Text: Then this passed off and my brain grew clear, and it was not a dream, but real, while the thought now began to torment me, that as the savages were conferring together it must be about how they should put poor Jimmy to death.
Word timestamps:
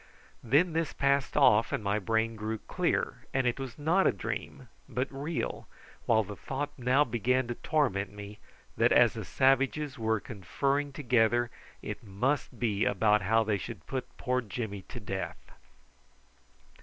Then 0.43 0.73
this 0.73 0.93
passed 0.93 1.37
off 1.37 1.71
and 1.71 1.83
my 1.83 1.99
brain 1.99 2.35
grew 2.35 2.57
clear, 2.57 3.27
and 3.35 3.45
it 3.45 3.59
was 3.59 3.77
not 3.77 4.07
a 4.07 4.11
dream, 4.11 4.67
but 4.89 5.07
real, 5.11 5.67
while 6.07 6.23
the 6.23 6.35
thought 6.35 6.71
now 6.75 7.03
began 7.03 7.47
to 7.49 7.53
torment 7.53 8.11
me, 8.11 8.39
that 8.77 8.91
as 8.91 9.13
the 9.13 9.23
savages 9.23 9.99
were 9.99 10.19
conferring 10.19 10.91
together 10.91 11.51
it 11.83 12.03
must 12.03 12.57
be 12.59 12.83
about 12.83 13.21
how 13.21 13.43
they 13.43 13.59
should 13.59 13.85
put 13.85 14.17
poor 14.17 14.41
Jimmy 14.41 14.81
to 14.89 14.99
death. 14.99 15.51